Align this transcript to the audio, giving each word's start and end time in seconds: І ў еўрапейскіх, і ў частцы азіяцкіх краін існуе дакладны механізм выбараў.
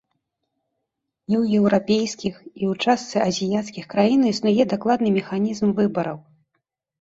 І 1.31 1.35
ў 1.41 1.59
еўрапейскіх, 1.61 2.35
і 2.51 2.63
ў 2.71 2.87
частцы 2.87 3.17
азіяцкіх 3.27 3.85
краін 3.93 4.21
існуе 4.31 4.67
дакладны 4.73 5.09
механізм 5.21 5.67
выбараў. 5.83 6.19